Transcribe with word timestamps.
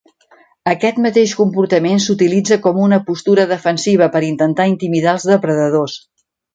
Aquest 0.69 0.95
mateix 1.05 1.33
comportament 1.41 2.01
s'utilitza 2.07 2.59
com 2.65 2.81
una 2.87 3.01
postura 3.13 3.47
defensiva 3.55 4.11
per 4.17 4.27
intentar 4.33 4.71
intimidar 4.75 5.17
els 5.19 5.33
depredadors. 5.35 6.05